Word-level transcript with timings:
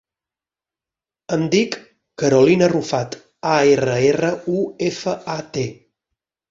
Em 1.37 1.43
dic 1.55 1.77
Carolina 2.23 2.67
Arrufat: 2.71 3.21
a, 3.53 3.55
erra, 3.77 4.01
erra, 4.11 4.35
u, 4.59 4.69
efa, 4.93 5.19
a, 5.37 5.41
te. 5.55 5.71